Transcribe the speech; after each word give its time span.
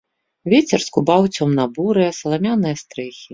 Вецер 0.53 0.85
скубаў 0.85 1.21
цёмна-бурыя 1.35 2.17
саламяныя 2.21 2.81
стрэхі. 2.85 3.25